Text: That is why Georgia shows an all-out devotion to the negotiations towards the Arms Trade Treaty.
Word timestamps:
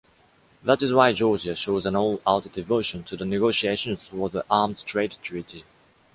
That 0.63 0.81
is 0.81 0.91
why 0.91 1.13
Georgia 1.13 1.55
shows 1.55 1.85
an 1.85 1.95
all-out 1.95 2.51
devotion 2.51 3.03
to 3.03 3.15
the 3.15 3.23
negotiations 3.23 4.09
towards 4.09 4.33
the 4.33 4.43
Arms 4.49 4.81
Trade 4.81 5.15
Treaty. 5.21 5.63